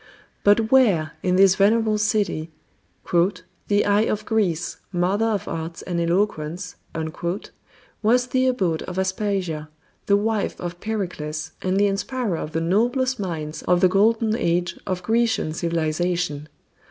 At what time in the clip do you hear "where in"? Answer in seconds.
0.71-1.35